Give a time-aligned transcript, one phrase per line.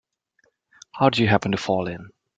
[0.93, 2.09] How'd you happen to fall in?